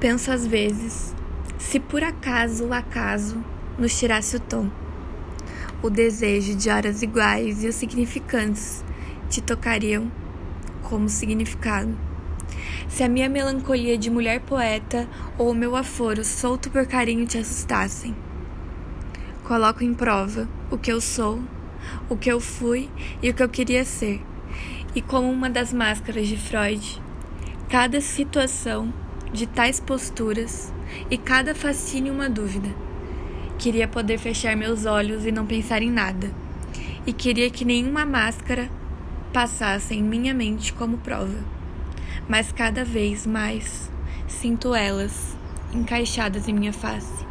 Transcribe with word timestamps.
Penso 0.00 0.30
às 0.30 0.46
vezes, 0.46 1.12
se 1.58 1.80
por 1.80 2.04
acaso 2.04 2.66
o 2.66 2.72
acaso 2.72 3.42
nos 3.76 3.98
tirasse 3.98 4.36
o 4.36 4.40
tom, 4.40 4.70
o 5.82 5.90
desejo 5.90 6.54
de 6.54 6.70
horas 6.70 7.02
iguais 7.02 7.64
e 7.64 7.66
os 7.66 7.74
significantes 7.74 8.84
te 9.28 9.42
tocariam 9.42 10.08
como 10.84 11.08
significado. 11.08 11.98
Se 12.88 13.02
a 13.02 13.08
minha 13.08 13.28
melancolia 13.28 13.98
de 13.98 14.08
mulher 14.08 14.40
poeta 14.40 15.08
ou 15.36 15.50
o 15.50 15.54
meu 15.54 15.74
aforo 15.74 16.24
solto 16.24 16.70
por 16.70 16.86
carinho 16.86 17.26
te 17.26 17.36
assustassem, 17.36 18.14
coloco 19.42 19.82
em 19.82 19.92
prova 19.92 20.48
o 20.70 20.78
que 20.78 20.92
eu 20.92 21.00
sou, 21.00 21.42
o 22.08 22.16
que 22.16 22.30
eu 22.30 22.38
fui 22.38 22.88
e 23.20 23.30
o 23.30 23.34
que 23.34 23.42
eu 23.42 23.48
queria 23.48 23.84
ser. 23.84 24.22
E 24.94 25.02
como 25.02 25.28
uma 25.28 25.50
das 25.50 25.72
máscaras 25.72 26.28
de 26.28 26.36
Freud, 26.36 27.02
cada 27.68 28.00
situação 28.00 28.92
de 29.32 29.46
tais 29.46 29.80
posturas 29.80 30.72
e 31.10 31.18
cada 31.18 31.54
fascínio 31.54 32.12
uma 32.12 32.28
dúvida. 32.28 32.68
Queria 33.58 33.88
poder 33.88 34.18
fechar 34.18 34.56
meus 34.56 34.84
olhos 34.84 35.26
e 35.26 35.32
não 35.32 35.46
pensar 35.46 35.82
em 35.82 35.90
nada, 35.90 36.30
e 37.06 37.12
queria 37.12 37.50
que 37.50 37.64
nenhuma 37.64 38.04
máscara 38.04 38.70
passasse 39.32 39.94
em 39.94 40.02
minha 40.02 40.32
mente 40.32 40.72
como 40.72 40.98
prova. 40.98 41.38
Mas 42.28 42.52
cada 42.52 42.84
vez 42.84 43.26
mais 43.26 43.90
sinto 44.26 44.74
elas 44.74 45.36
encaixadas 45.72 46.48
em 46.48 46.52
minha 46.52 46.72
face. 46.72 47.26